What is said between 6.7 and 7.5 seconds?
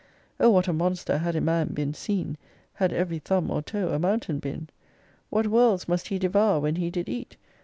he did eat